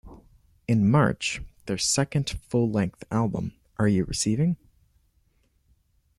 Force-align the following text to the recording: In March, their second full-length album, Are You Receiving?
In 0.67 0.89
March, 0.89 1.43
their 1.67 1.77
second 1.77 2.27
full-length 2.49 3.03
album, 3.11 3.53
Are 3.77 3.87
You 3.87 4.03
Receiving? 4.05 4.57